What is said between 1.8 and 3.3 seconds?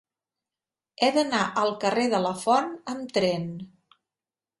carrer de Lafont amb